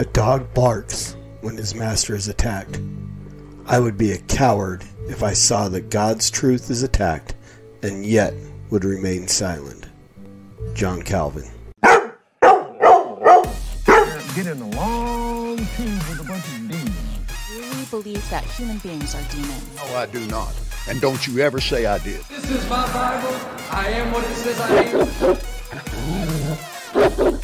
[0.00, 2.80] A dog barks when his master is attacked.
[3.66, 7.36] I would be a coward if I saw that God's truth is attacked
[7.80, 8.34] and yet
[8.70, 9.86] would remain silent.
[10.74, 11.48] John Calvin.
[14.34, 17.30] Get in a long tube with a bunch of demons.
[17.52, 19.76] really believe that human beings are demons.
[19.76, 20.52] No, I do not.
[20.88, 22.20] And don't you ever say I did.
[22.24, 23.36] This is my Bible.
[23.70, 24.74] I am what it says I
[27.30, 27.40] am.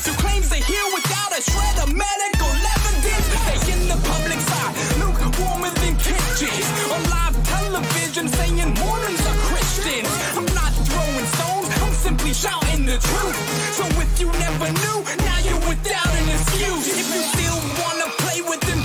[0.00, 3.26] Benevolence who claims to heal without a shred of medical evidence.
[3.46, 6.66] They in the public side, lukewarmer than kitchens.
[6.92, 10.08] On live television saying Mormons are Christians.
[10.36, 13.36] I'm not throwing stones, I'm simply shouting the truth.
[13.76, 16.86] So if you never knew, now you're without an excuse.
[16.88, 18.79] If you still wanna play with them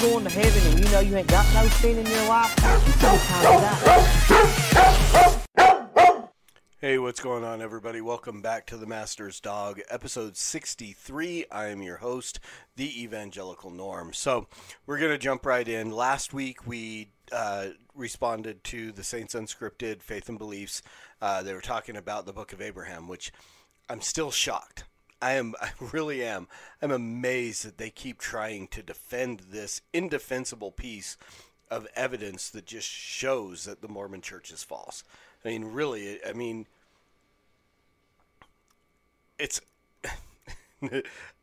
[0.00, 2.54] going to heaven and you know you ain't got no sin in your life.
[6.78, 8.00] Hey, what's going on, everybody?
[8.00, 11.44] Welcome back to the Master's Dog, episode 63.
[11.52, 12.40] I am your host,
[12.76, 14.14] the Evangelical Norm.
[14.14, 14.46] So,
[14.86, 15.90] we're going to jump right in.
[15.90, 20.80] Last week, we uh, responded to the Saints Unscripted Faith and Beliefs.
[21.20, 23.30] Uh, they were talking about the Book of Abraham, which
[23.90, 24.84] I'm still shocked.
[25.22, 26.48] I am, I really am.
[26.80, 31.16] I'm amazed that they keep trying to defend this indefensible piece
[31.70, 35.04] of evidence that just shows that the Mormon church is false.
[35.44, 36.66] I mean, really, I mean,
[39.38, 39.60] it's.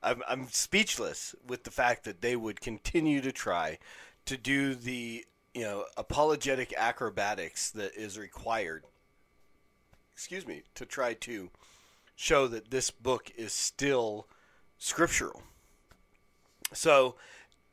[0.04, 3.78] I'm, I'm speechless with the fact that they would continue to try
[4.26, 8.84] to do the, you know, apologetic acrobatics that is required,
[10.14, 11.50] excuse me, to try to
[12.18, 14.28] show that this book is still
[14.78, 15.44] scriptural.
[16.74, 17.16] So,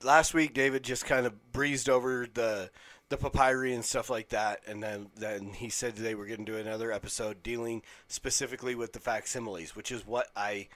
[0.05, 2.71] last week David just kind of breezed over the
[3.09, 6.53] the papyri and stuff like that, and then then he said today we're going to
[6.53, 10.69] do another episode dealing specifically with the facsimiles, which is what I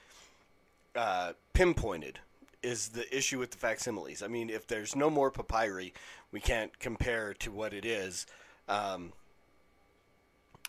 [0.95, 2.19] uh, pinpointed
[2.61, 4.21] is the issue with the facsimiles.
[4.21, 5.93] I mean, if there's no more papyri,
[6.31, 8.25] we can't compare to what it is.
[8.67, 9.13] Um,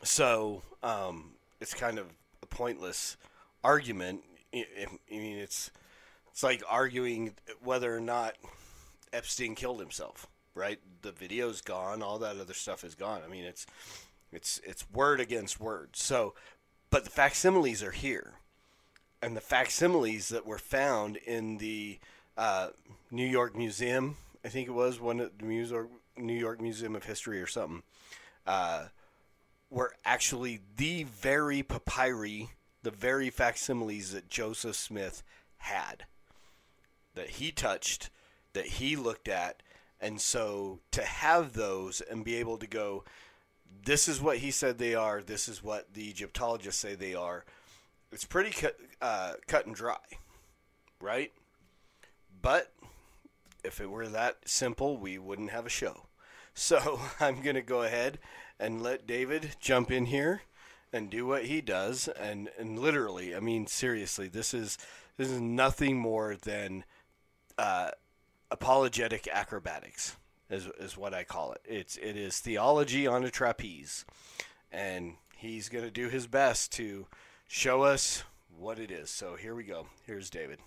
[0.03, 2.07] so um, it's kind of
[2.51, 3.17] pointless
[3.63, 4.23] argument.
[4.53, 4.67] I
[5.11, 5.71] mean, it's
[6.33, 8.35] it's like arguing whether or not
[9.13, 10.79] Epstein killed himself, right?
[11.03, 13.23] The video's gone, all that other stuff is gone.
[13.25, 13.67] I mean, it's
[14.33, 15.91] it's it's word against word.
[15.95, 16.35] So,
[16.91, 18.35] but the facsimiles are here,
[19.23, 21.99] and the facsimiles that were found in the
[22.37, 22.69] uh,
[23.11, 25.45] New York Museum, I think it was one of the
[26.17, 27.83] New York Museum of History or something,
[28.47, 28.87] uh,
[29.71, 32.51] were actually the very papyri,
[32.83, 35.23] the very facsimiles that Joseph Smith
[35.59, 36.05] had,
[37.15, 38.11] that he touched,
[38.53, 39.63] that he looked at,
[40.01, 43.05] and so to have those and be able to go,
[43.85, 47.45] this is what he said they are, this is what the Egyptologists say they are,
[48.11, 49.99] it's pretty cut, uh, cut and dry,
[51.01, 51.33] right?
[52.43, 52.73] But
[53.63, 56.07] if it were that simple, we wouldn't have a show.
[56.55, 58.19] So I'm going to go ahead
[58.61, 60.43] and let David jump in here
[60.93, 62.09] and do what he does.
[62.09, 64.79] And, and literally, I mean, seriously, this is
[65.17, 66.85] this is nothing more than
[67.59, 67.91] uh,
[68.51, 70.17] apologetic acrobatics
[70.51, 71.61] is is what I call it.
[71.65, 74.05] It's it is theology on a trapeze,
[74.73, 77.07] and he's to do his best to
[77.47, 78.25] show us
[78.57, 79.11] what it is.
[79.11, 79.87] So here we go.
[80.07, 80.59] Here's David.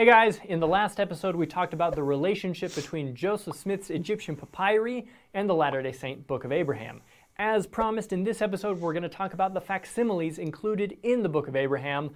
[0.00, 4.34] Hey guys, in the last episode we talked about the relationship between Joseph Smith's Egyptian
[4.34, 7.02] papyri and the Latter day Saint Book of Abraham.
[7.36, 11.28] As promised in this episode, we're going to talk about the facsimiles included in the
[11.28, 12.12] Book of Abraham.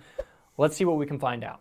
[0.56, 1.60] Let's see what we can find out.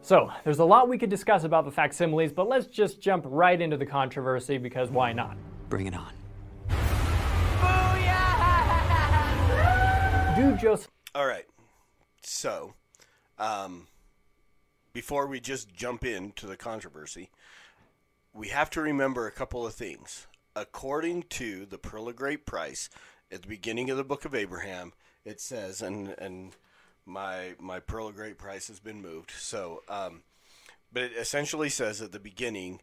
[0.00, 3.60] So, there's a lot we could discuss about the facsimiles, but let's just jump right
[3.60, 5.36] into the controversy because why not?
[5.68, 6.19] Bring it on.
[10.40, 10.90] Do Joseph.
[11.14, 11.44] All right.
[12.22, 12.72] So,
[13.38, 13.88] um,
[14.94, 17.28] before we just jump into the controversy,
[18.32, 20.26] we have to remember a couple of things.
[20.56, 22.88] According to the Pearl of Great Price,
[23.30, 24.94] at the beginning of the Book of Abraham,
[25.26, 26.56] it says, and and
[27.04, 29.32] my my Pearl of Great Price has been moved.
[29.32, 30.22] So, um,
[30.90, 32.80] but it essentially says at the beginning,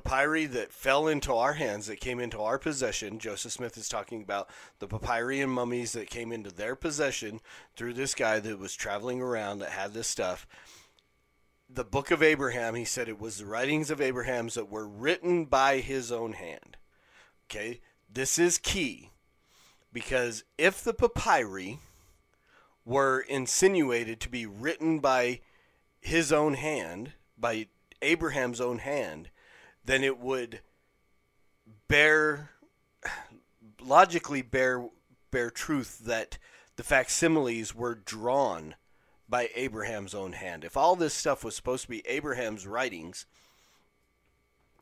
[0.00, 3.18] papyri that fell into our hands, that came into our possession.
[3.18, 4.48] Joseph Smith is talking about
[4.80, 7.40] the papyri and mummies that came into their possession
[7.76, 10.46] through this guy that was traveling around that had this stuff.
[11.70, 15.44] The Book of Abraham, he said it was the writings of Abraham's that were written
[15.44, 16.76] by his own hand.
[17.46, 17.80] Okay,
[18.12, 19.10] this is key
[19.92, 21.78] because if the papyri
[22.84, 25.40] were insinuated to be written by
[26.00, 27.68] his own hand, by
[28.02, 29.30] Abraham's own hand,
[29.84, 30.60] then it would
[31.88, 32.50] bear
[33.80, 34.88] logically bear
[35.30, 36.38] bear truth that
[36.76, 38.74] the facsimiles were drawn
[39.28, 40.64] by Abraham's own hand.
[40.64, 43.26] If all this stuff was supposed to be Abraham's writings,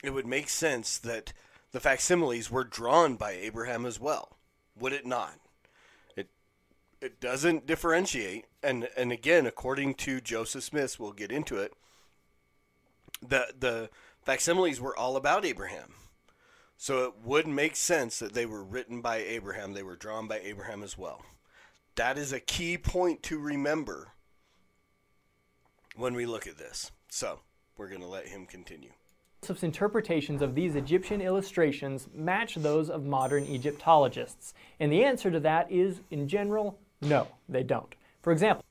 [0.02, 1.32] it would make sense that
[1.72, 4.37] the facsimiles were drawn by Abraham as well.
[4.78, 5.38] Would it not?
[6.16, 6.28] It
[7.00, 11.72] it doesn't differentiate and and again according to Joseph Smith, we'll get into it.
[13.26, 13.90] The the
[14.24, 15.94] facsimiles were all about Abraham.
[16.76, 20.38] So it would make sense that they were written by Abraham, they were drawn by
[20.38, 21.22] Abraham as well.
[21.94, 24.08] That is a key point to remember
[25.94, 26.90] when we look at this.
[27.08, 27.40] So,
[27.76, 28.90] we're going to let him continue.
[29.42, 34.54] Joseph's interpretations of these Egyptian illustrations match those of modern Egyptologists?
[34.78, 37.94] And the answer to that is, in general, no, they don't.
[38.22, 38.64] For example,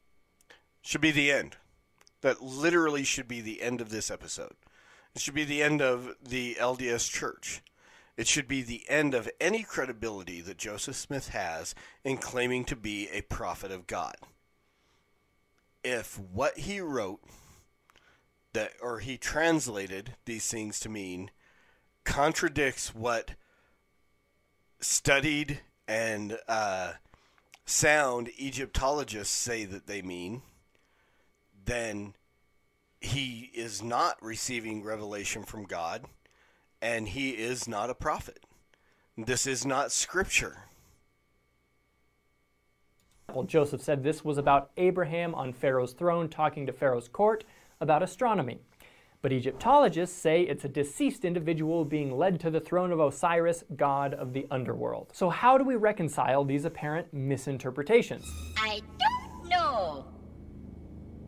[0.82, 1.58] should be the end.
[2.22, 4.54] That literally should be the end of this episode.
[5.14, 7.62] It should be the end of the LDS Church.
[8.18, 11.74] It should be the end of any credibility that Joseph Smith has
[12.04, 14.16] in claiming to be a prophet of God.
[15.84, 17.22] If what he wrote
[18.54, 21.32] that or he translated these things to mean
[22.04, 23.32] contradicts what
[24.80, 26.94] studied and uh,
[27.66, 30.42] sound Egyptologists say that they mean,
[31.66, 32.14] then
[33.02, 36.06] he is not receiving revelation from God
[36.82, 38.46] and he is not a prophet.
[39.18, 40.64] This is not scripture.
[43.34, 47.44] Well, Joseph said this was about Abraham on Pharaoh's throne talking to Pharaoh's court
[47.80, 48.60] about astronomy.
[49.22, 54.14] But Egyptologists say it's a deceased individual being led to the throne of Osiris, god
[54.16, 55.10] of the underworld.
[55.14, 58.26] So, how do we reconcile these apparent misinterpretations?
[58.58, 60.06] I don't know.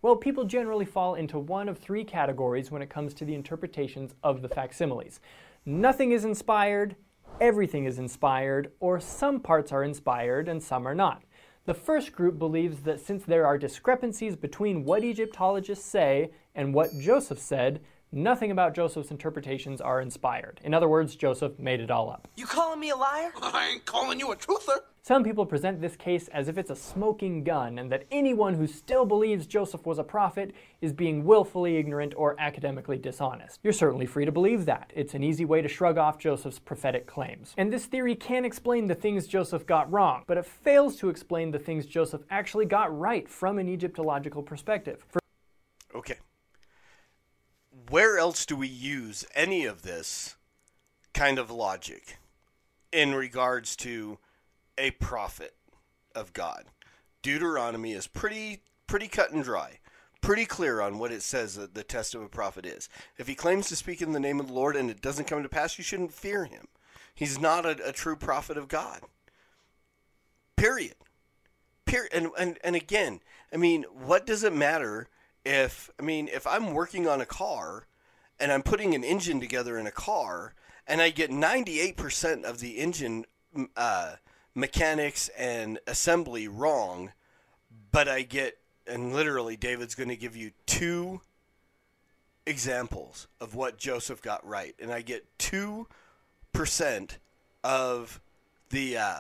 [0.04, 4.14] Well, people generally fall into one of three categories when it comes to the interpretations
[4.22, 5.22] of the facsimiles.
[5.66, 6.98] Nothing is inspired,
[7.40, 11.24] everything is inspired, or some parts are inspired and some are not.
[11.64, 16.90] The first group believes that since there are discrepancies between what Egyptologists say and what
[17.00, 17.80] Joseph said,
[18.12, 20.60] nothing about Joseph's interpretations are inspired.
[20.66, 22.28] In other words, Joseph made it all up.
[22.36, 23.32] You calling me a liar?
[23.42, 24.80] I ain't calling you a truther.
[25.06, 28.66] Some people present this case as if it's a smoking gun and that anyone who
[28.66, 33.60] still believes Joseph was a prophet is being willfully ignorant or academically dishonest.
[33.64, 34.94] You're certainly free to believe that.
[34.96, 37.54] It's an easy way to shrug off Joseph's prophetic claims.
[37.58, 41.52] And this theory can explain the things Joseph got wrong, but it fails to explain
[41.52, 45.04] the things Joseph actually got right from an Egyptological perspective.
[45.10, 45.20] For
[45.94, 46.16] okay.
[47.90, 50.38] Where else do we use any of this
[51.14, 52.20] kind of logic
[52.94, 54.18] in regards to
[54.78, 55.56] a prophet
[56.16, 56.66] of God.
[57.22, 59.80] Deuteronomy is pretty pretty cut and dry,
[60.22, 62.90] pretty clear on what it says that the test of a prophet is.
[63.18, 65.42] If he claims to speak in the name of the Lord and it doesn't come
[65.42, 66.68] to pass, you shouldn't fear him.
[67.16, 69.02] He's not a, a true prophet of God.
[70.58, 70.96] Period.
[71.86, 72.12] Period.
[72.14, 73.22] And, and and again,
[73.54, 75.08] I mean, what does it matter
[75.46, 77.88] if I mean if I'm working on a car
[78.40, 80.54] and I'm putting an engine together in a car
[80.88, 83.26] and I get 98% of the engine
[83.78, 84.16] uh,
[84.56, 87.12] mechanics and assembly wrong,
[87.92, 88.58] but I get,
[88.88, 91.22] and literally, David's going to give you two
[92.46, 95.88] examples of what Joseph got right, and I get two
[96.52, 97.18] percent
[97.64, 98.22] of
[98.70, 99.20] the uh,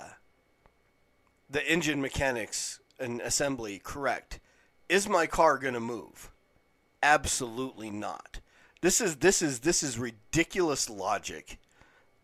[1.49, 4.39] the engine mechanics and assembly correct.
[4.89, 6.29] Is my car going to move?
[7.01, 8.39] Absolutely not.
[8.81, 11.57] This is this is this is ridiculous logic,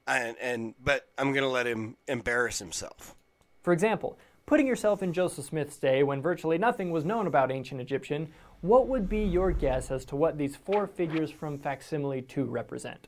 [0.10, 3.16] and and but I'm going to let him embarrass himself.
[3.62, 7.80] For example, putting yourself in Joseph Smith's day when virtually nothing was known about ancient
[7.80, 12.46] Egyptian, what would be your guess as to what these four figures from facsimile 2
[12.46, 13.08] represent?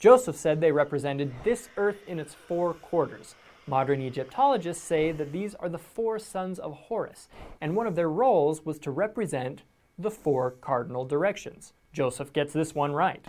[0.00, 3.34] Joseph said they represented this earth in its four quarters.
[3.66, 7.28] Modern Egyptologists say that these are the four sons of Horus,
[7.60, 9.62] and one of their roles was to represent
[9.98, 11.72] the four cardinal directions.
[11.98, 13.26] Joseph gets this one right.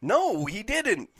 [0.00, 1.10] No, he didn't.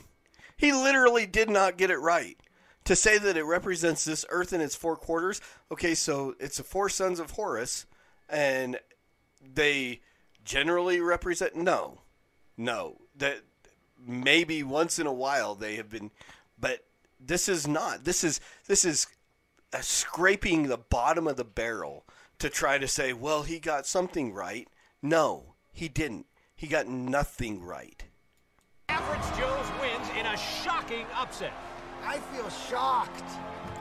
[0.55, 2.37] He literally did not get it right.
[2.85, 6.63] To say that it represents this earth in its four quarters, okay, so it's the
[6.63, 7.85] four sons of Horus,
[8.29, 8.79] and
[9.41, 9.99] they
[10.45, 11.53] generally represent.
[11.53, 11.99] No,
[12.55, 13.01] no.
[13.13, 13.41] That
[14.01, 16.11] maybe once in a while they have been,
[16.57, 16.85] but
[17.19, 18.05] this is not.
[18.05, 19.05] This is this is
[19.81, 22.05] scraping the bottom of the barrel
[22.37, 24.69] to try to say, well, he got something right.
[25.01, 26.25] No, he didn't.
[26.59, 28.03] He got nothing right.
[28.89, 31.53] Average Joe's wins in a shocking upset.
[32.03, 33.23] I feel shocked.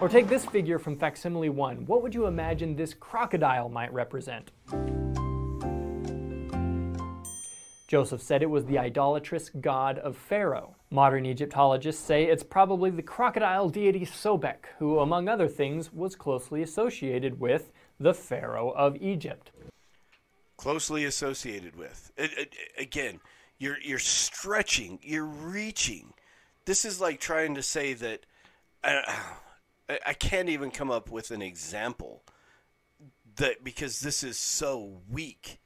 [0.00, 1.86] Or take this figure from facsimile 1.
[1.86, 4.52] What would you imagine this crocodile might represent?
[7.88, 10.76] Joseph said it was the idolatrous god of Pharaoh.
[10.88, 16.62] Modern Egyptologists say it's probably the crocodile deity Sobek, who, among other things, was closely
[16.62, 19.50] associated with the Pharaoh of Egypt.
[20.58, 22.10] Closely associated with.
[22.16, 23.20] It, it, again,
[23.58, 26.12] you're you're stretching, you're reaching.
[26.64, 28.26] This is like trying to say that
[28.82, 29.02] I,
[30.06, 32.24] I can't even come up with an example
[33.36, 35.60] that because this is so weak.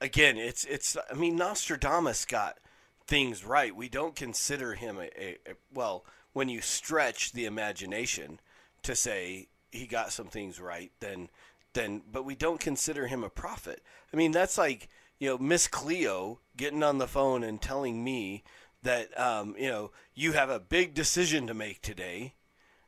[0.00, 0.96] Again, it's it's.
[1.10, 2.58] I mean, Nostradamus got
[3.06, 3.74] things right.
[3.74, 6.04] We don't consider him a, a, a well.
[6.34, 8.40] When you stretch the imagination
[8.82, 11.30] to say he got some things right, then
[11.76, 13.82] then but we don't consider him a prophet.
[14.12, 14.88] I mean, that's like
[15.20, 18.42] you know Miss Cleo getting on the phone and telling me
[18.82, 22.34] that um, you know you have a big decision to make today,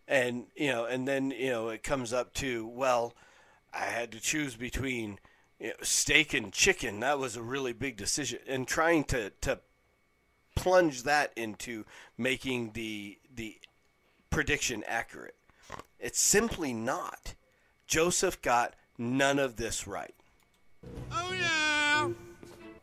[0.09, 3.15] and you know, and then you know it comes up to well,
[3.73, 5.21] I had to choose between
[5.61, 7.01] you know, steak and chicken.
[7.01, 9.61] That was a really big decision, and trying to to
[10.57, 11.85] plunge that into
[12.17, 13.59] making the the
[14.31, 15.37] prediction accurate.
[15.99, 17.35] It's simply not.
[17.89, 20.15] Joseph got none of this right.
[21.11, 22.11] Oh yeah.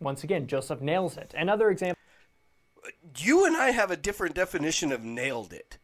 [0.01, 1.33] Once again, Joseph nails it.
[1.38, 2.01] Another example.
[3.17, 5.77] You and I have a different definition of nailed it.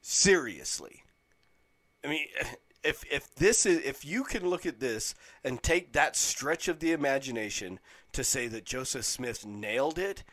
[0.00, 1.04] Seriously.
[2.04, 2.26] I mean,
[2.82, 5.14] if if this is if you can look at this
[5.44, 7.78] and take that stretch of the imagination
[8.12, 10.24] to say that Joseph Smith nailed it,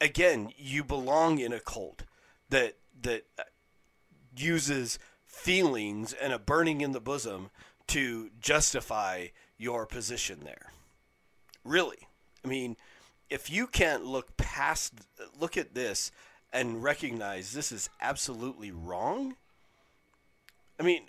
[0.00, 2.04] again, you belong in a cult
[2.48, 3.24] that that
[4.36, 4.98] uses
[5.32, 7.50] feelings and a burning in the bosom
[7.88, 10.72] to justify your position there.
[11.64, 12.06] Really.
[12.44, 12.76] I mean,
[13.30, 14.92] if you can't look past
[15.38, 16.12] look at this
[16.52, 19.36] and recognize this is absolutely wrong,
[20.78, 21.04] I mean,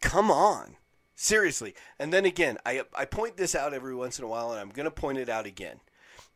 [0.00, 0.76] come on.
[1.14, 1.74] Seriously.
[1.98, 4.70] And then again, I I point this out every once in a while and I'm
[4.70, 5.80] going to point it out again.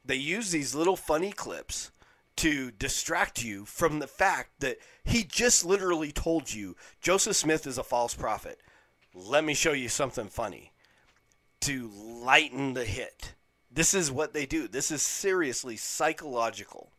[0.04, 1.92] They use these little funny clips
[2.36, 7.78] to distract you from the fact that he just literally told you Joseph Smith is
[7.78, 8.60] a false prophet.
[9.14, 10.72] Let me show you something funny
[11.60, 13.34] to lighten the hit.
[13.70, 14.68] This is what they do.
[14.68, 16.90] This is seriously psychological.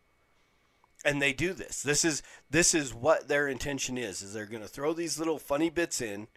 [1.05, 1.83] And they do this.
[1.83, 4.21] This is this is what their intention is.
[4.21, 6.27] Is they're going to throw these little funny bits in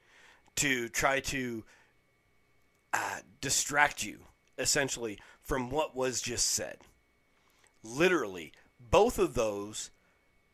[0.56, 1.64] to try to
[2.92, 4.20] uh, distract you
[4.58, 6.78] essentially from what was just said.
[7.84, 8.52] Literally,
[8.90, 9.90] both of those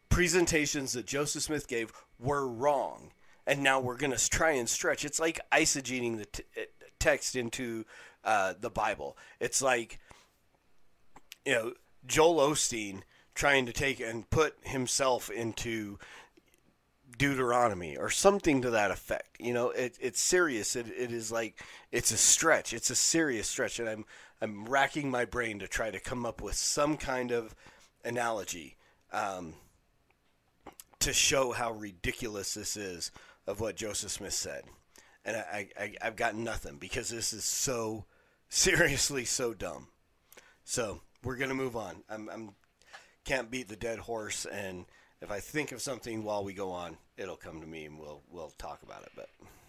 [0.08, 3.12] presentations that Joseph Smith gave were wrong,
[3.46, 5.04] and now we're going to try and stretch.
[5.04, 6.42] It's like eisegeting the t-
[6.98, 7.84] text into
[8.24, 9.16] uh, the Bible.
[9.40, 9.98] It's like
[11.44, 11.72] you know
[12.06, 13.02] Joel Osteen
[13.34, 15.98] trying to take and put himself into
[17.18, 19.36] Deuteronomy or something to that effect.
[19.40, 20.76] You know, it, it's serious.
[20.76, 22.72] It, it is like it's a stretch.
[22.72, 24.04] It's a serious stretch, and I'm
[24.40, 27.54] I'm racking my brain to try to come up with some kind of
[28.04, 28.76] analogy
[29.12, 29.54] um,
[31.00, 33.10] to show how ridiculous this is
[33.46, 34.62] of what Joseph Smith said,
[35.24, 38.04] and I, I I've got nothing because this is so
[38.48, 39.88] seriously so dumb.
[40.64, 42.02] So we're gonna move on.
[42.08, 42.54] I'm, I'm
[43.24, 44.84] can't beat the dead horse and
[45.22, 48.22] if I think of something while we go on, it'll come to me and we'll
[48.30, 49.12] we'll talk about it.
[49.14, 49.28] But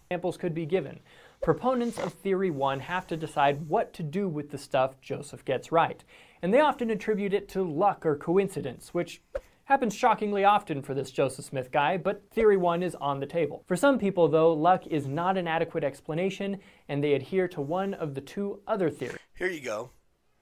[0.10, 1.00] examples could be given.
[1.42, 5.72] Proponents of theory 1 have to decide what to do with the stuff Joseph gets
[5.72, 6.04] right,
[6.44, 9.22] and they often attribute it to luck or coincidence, which
[9.64, 13.64] happens shockingly often for this Joseph Smith guy, but theory 1 is on the table.
[13.66, 16.60] For some people, though, luck is not an adequate explanation,
[16.90, 19.20] and they adhere to one of the two other theories.
[19.34, 19.92] here you go.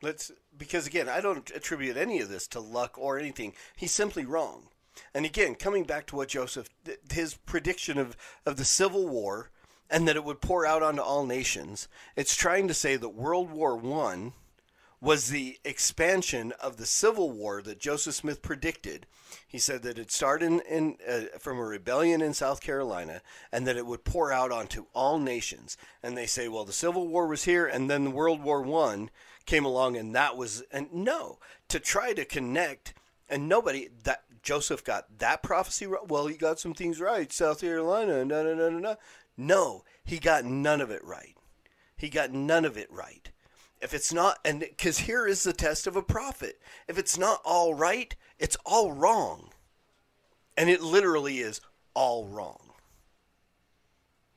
[0.01, 3.53] Let's because again, I don't attribute any of this to luck or anything.
[3.75, 4.69] He's simply wrong.
[5.13, 6.67] And again, coming back to what Joseph,
[7.11, 9.51] his prediction of, of the Civil War
[9.91, 13.51] and that it would pour out onto all nations, it's trying to say that World
[13.51, 14.33] War One
[15.01, 19.07] was the expansion of the Civil War that Joseph Smith predicted.
[19.47, 23.65] He said that it started in, in uh, from a rebellion in South Carolina, and
[23.65, 25.75] that it would pour out onto all nations.
[26.03, 29.09] And they say, well, the Civil War was here, and then World War One
[29.47, 32.93] came along, and that was and no to try to connect.
[33.27, 36.07] And nobody that Joseph got that prophecy right.
[36.07, 38.97] Well, he got some things right, South Carolina, no, no, no, no, no.
[39.37, 41.35] No, he got none of it right.
[41.97, 43.30] He got none of it right.
[43.81, 46.61] If it's not, and because here is the test of a prophet.
[46.87, 49.49] If it's not all right, it's all wrong.
[50.55, 51.61] And it literally is
[51.93, 52.71] all wrong.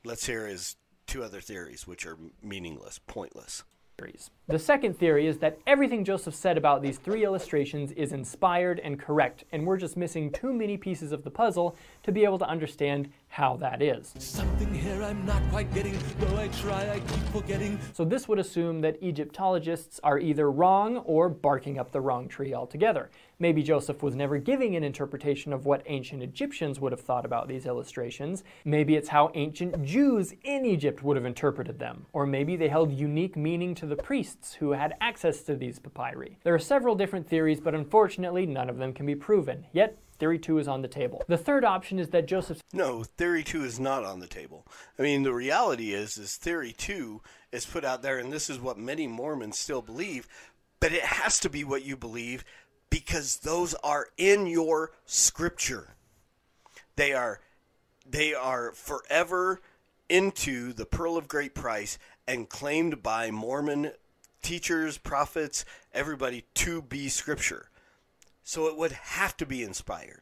[0.03, 0.75] Let's hear his
[1.05, 3.63] two other theories, which are meaningless, pointless.
[4.47, 8.99] The second theory is that everything Joseph said about these three illustrations is inspired and
[8.99, 12.47] correct, and we're just missing too many pieces of the puzzle to be able to
[12.47, 14.13] understand how that is.
[14.17, 17.77] Something here I'm not quite getting, though I try, I keep forgetting.
[17.91, 22.53] So this would assume that Egyptologists are either wrong or barking up the wrong tree
[22.53, 23.09] altogether.
[23.37, 27.49] Maybe Joseph was never giving an interpretation of what ancient Egyptians would have thought about
[27.49, 28.45] these illustrations.
[28.63, 32.05] Maybe it's how ancient Jews in Egypt would have interpreted them.
[32.13, 36.37] Or maybe they held unique meaning to the priests who had access to these papyri.
[36.45, 39.65] There are several different theories, but unfortunately none of them can be proven.
[39.73, 41.23] Yet Theory 2 is on the table.
[41.27, 44.65] The third option is that Joseph No, theory 2 is not on the table.
[44.97, 48.59] I mean, the reality is is theory 2 is put out there and this is
[48.59, 50.27] what many Mormons still believe,
[50.79, 52.45] but it has to be what you believe
[52.89, 55.95] because those are in your scripture.
[56.95, 57.41] They are
[58.07, 59.61] they are forever
[60.07, 63.91] into the pearl of great price and claimed by Mormon
[64.41, 67.69] teachers, prophets, everybody to be scripture.
[68.45, 70.21] So it would have to be inspired.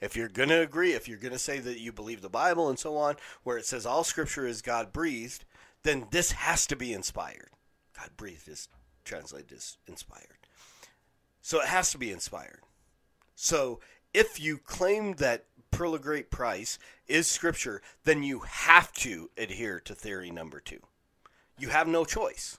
[0.00, 2.68] If you're going to agree, if you're going to say that you believe the Bible
[2.68, 5.44] and so on, where it says all scripture is God breathed,
[5.84, 7.50] then this has to be inspired.
[7.96, 8.68] God breathed is
[9.04, 10.48] translated as inspired.
[11.42, 12.60] So it has to be inspired.
[13.36, 13.78] So
[14.12, 19.78] if you claim that Pearl of Great Price is scripture, then you have to adhere
[19.80, 20.80] to theory number two.
[21.56, 22.58] You have no choice.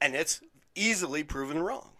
[0.00, 0.40] And it's
[0.74, 1.90] easily proven wrong.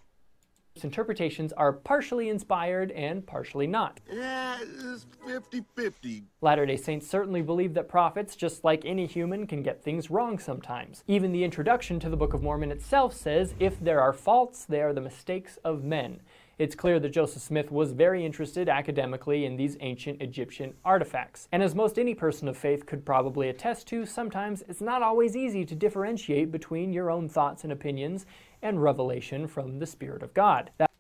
[0.83, 4.01] Interpretations are partially inspired and partially not.
[4.11, 6.25] Yeah, it's 50 50.
[6.41, 10.39] Latter day Saints certainly believe that prophets, just like any human, can get things wrong
[10.39, 11.05] sometimes.
[11.07, 14.81] Even the introduction to the Book of Mormon itself says if there are faults, they
[14.81, 16.21] are the mistakes of men.
[16.59, 21.49] It's clear that Joseph Smith was very interested academically in these ancient Egyptian artifacts.
[21.51, 25.37] And as most any person of faith could probably attest to, sometimes it's not always
[25.37, 28.27] easy to differentiate between your own thoughts and opinions
[28.61, 30.71] and revelation from the Spirit of God.
[30.79, 30.91] That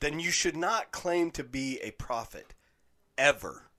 [0.00, 2.54] then you should not claim to be a prophet
[3.16, 3.70] ever.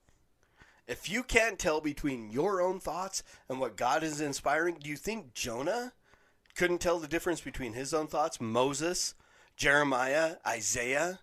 [0.86, 4.96] If you can't tell between your own thoughts and what God is inspiring, do you
[4.96, 5.92] think Jonah
[6.56, 8.40] couldn't tell the difference between his own thoughts?
[8.40, 9.14] Moses,
[9.56, 11.20] Jeremiah, Isaiah,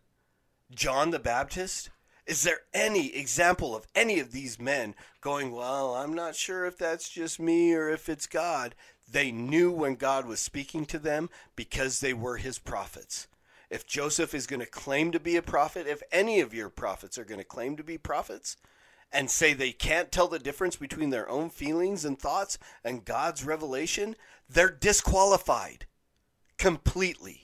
[0.72, 1.92] John the Baptist?
[2.26, 6.78] Is there any example of any of these men going, Well, I'm not sure if
[6.78, 8.74] that's just me or if it's God?
[9.12, 13.28] They knew when God was speaking to them because they were his prophets.
[13.70, 17.18] If Joseph is going to claim to be a prophet, if any of your prophets
[17.18, 18.58] are going to claim to be prophets
[19.12, 23.44] and say they can't tell the difference between their own feelings and thoughts and God's
[23.44, 24.16] revelation,
[24.50, 25.86] they're disqualified
[26.58, 27.43] completely.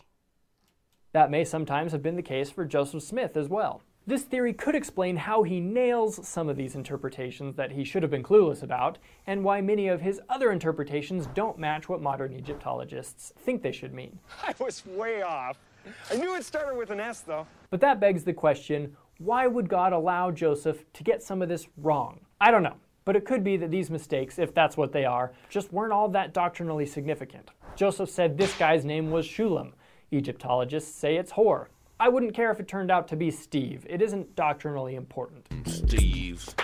[1.12, 3.82] That may sometimes have been the case for Joseph Smith as well.
[4.06, 8.12] This theory could explain how he nails some of these interpretations that he should have
[8.12, 13.34] been clueless about, and why many of his other interpretations don't match what modern Egyptologists
[13.38, 14.20] think they should mean.
[14.44, 15.58] I was way off.
[16.12, 17.48] I knew it started with an S, though.
[17.70, 21.68] But that begs the question why would God allow Joseph to get some of this
[21.78, 22.22] wrong?
[22.40, 22.78] I don't know.
[23.04, 26.08] But it could be that these mistakes, if that's what they are, just weren't all
[26.10, 27.50] that doctrinally significant.
[27.76, 29.74] Joseph said this guy's name was Shulem.
[30.12, 31.70] Egyptologists say it's Hor.
[32.00, 33.86] I wouldn't care if it turned out to be Steve.
[33.90, 35.48] It isn't doctrinally important.
[35.66, 36.56] Steve.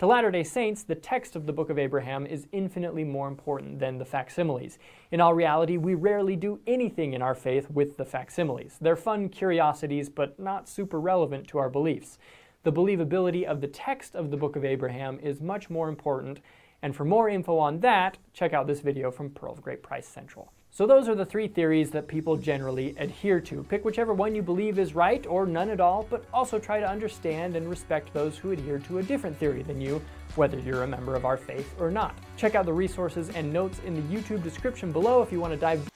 [0.00, 3.78] To Latter day Saints, the text of the Book of Abraham is infinitely more important
[3.78, 4.78] than the facsimiles.
[5.12, 8.76] In all reality, we rarely do anything in our faith with the facsimiles.
[8.80, 12.18] They're fun curiosities, but not super relevant to our beliefs.
[12.64, 16.40] The believability of the text of the Book of Abraham is much more important,
[16.82, 20.08] and for more info on that, check out this video from Pearl of Great Price
[20.08, 20.52] Central.
[20.76, 23.62] So those are the three theories that people generally adhere to.
[23.62, 26.90] Pick whichever one you believe is right or none at all, but also try to
[26.90, 30.02] understand and respect those who adhere to a different theory than you,
[30.34, 32.18] whether you're a member of our faith or not.
[32.36, 35.58] Check out the resources and notes in the YouTube description below if you want to
[35.60, 35.88] dive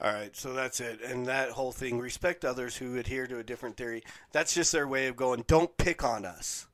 [0.00, 1.00] all right, so that's it.
[1.02, 4.88] And that whole thing, respect others who adhere to a different theory, that's just their
[4.88, 6.66] way of going, don't pick on us.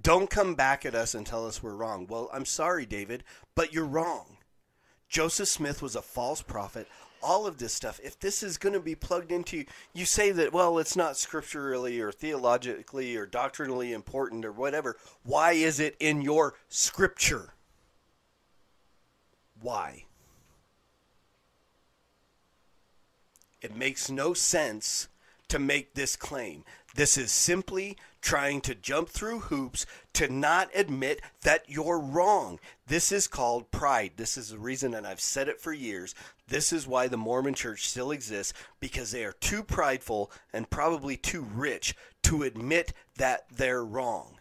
[0.00, 2.06] Don't come back at us and tell us we're wrong.
[2.06, 3.24] Well, I'm sorry, David,
[3.54, 4.36] but you're wrong.
[5.12, 6.88] Joseph Smith was a false prophet.
[7.22, 10.32] All of this stuff, if this is going to be plugged into, you you say
[10.32, 14.96] that, well, it's not scripturally or theologically or doctrinally important or whatever.
[15.22, 17.52] Why is it in your scripture?
[19.60, 20.06] Why?
[23.60, 25.08] It makes no sense
[25.48, 26.64] to make this claim.
[26.94, 32.60] This is simply trying to jump through hoops to not admit that you're wrong.
[32.86, 34.12] This is called pride.
[34.16, 36.14] This is the reason, and I've said it for years.
[36.46, 41.16] This is why the Mormon church still exists because they are too prideful and probably
[41.16, 44.38] too rich to admit that they're wrong.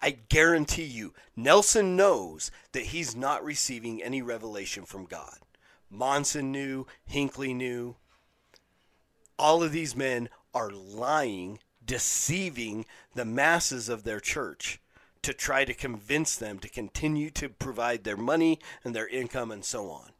[0.00, 5.38] I guarantee you, Nelson knows that he's not receiving any revelation from God.
[5.90, 7.96] Monson knew, Hinckley knew.
[9.38, 11.58] All of these men are lying
[11.90, 14.80] deceiving the masses of their church
[15.22, 19.64] to try to convince them to continue to provide their money and their income and
[19.64, 20.12] so on.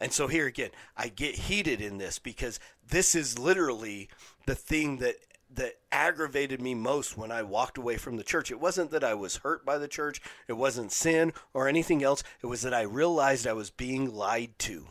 [0.00, 4.08] And so here again, I get heated in this because this is literally
[4.46, 5.14] the thing that
[5.48, 8.50] that aggravated me most when I walked away from the church.
[8.50, 12.24] It wasn't that I was hurt by the church, it wasn't sin or anything else.
[12.42, 14.88] It was that I realized I was being lied to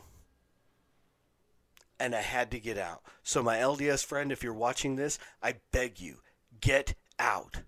[1.99, 3.01] and I had to get out.
[3.23, 6.17] So, my LDS friend, if you're watching this, I beg you,
[6.61, 7.61] get out.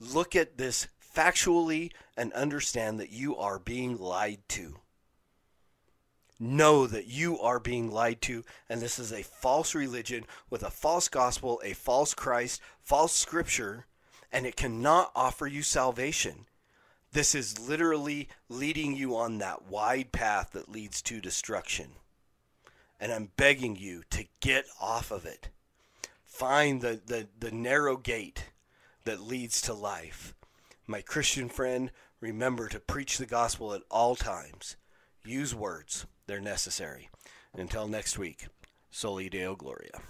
[0.00, 4.76] Look at this factually and understand that you are being lied to.
[6.38, 10.70] Know that you are being lied to, and this is a false religion with a
[10.70, 13.86] false gospel, a false Christ, false scripture,
[14.30, 16.46] and it cannot offer you salvation.
[17.12, 21.92] This is literally leading you on that wide path that leads to destruction
[23.00, 25.50] and I'm begging you to get off of it.
[26.24, 28.50] Find the, the, the narrow gate
[29.04, 30.34] that leads to life.
[30.86, 34.76] My Christian friend, remember to preach the gospel at all times.
[35.24, 37.08] Use words, they're necessary.
[37.54, 38.48] Until next week,
[38.90, 40.00] Soli Deo Gloria.